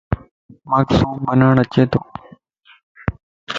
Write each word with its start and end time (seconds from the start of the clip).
مانک 0.69 0.87
سوپ 0.97 1.15
بناڻَ 1.25 1.55
اچي 1.63 1.83
تو 1.91 1.99